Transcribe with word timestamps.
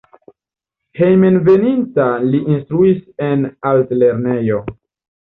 Hejmenveninta 0.99 2.09
li 2.31 2.41
instruis 2.57 3.01
en 3.31 3.49
Altlernejo. 3.75 4.69